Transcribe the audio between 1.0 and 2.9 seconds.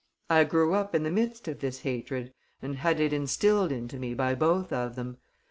the midst of this hatred and